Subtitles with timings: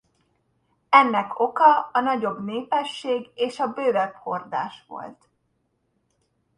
[0.89, 5.29] Ennek oka a nagyobb népesség és a bővebb hordás volt.